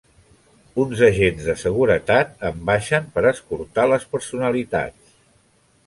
Uns 0.83 1.03
agents 1.07 1.49
de 1.51 1.55
seguretat 1.65 2.33
en 2.51 2.65
baixen 2.73 3.07
per 3.19 3.27
escortar 3.35 3.89
les 3.95 4.11
personalitats. 4.17 5.19